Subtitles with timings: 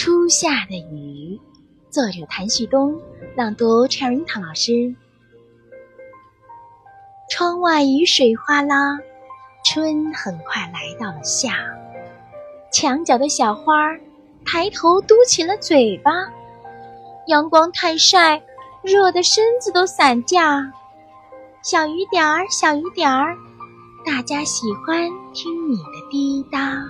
[0.00, 1.40] 初夏的雨，
[1.90, 2.96] 作者谭旭东，
[3.34, 4.94] 朗读 Cherita 老师。
[7.28, 8.96] 窗外雨水哗啦，
[9.64, 11.52] 春很快来到了夏。
[12.70, 13.74] 墙角的小花
[14.46, 16.12] 抬头嘟起了嘴巴，
[17.26, 18.40] 阳光太晒，
[18.82, 20.72] 热得身子都散架。
[21.60, 23.36] 小雨点儿，小雨点儿，
[24.06, 26.88] 大家喜欢听你的滴答。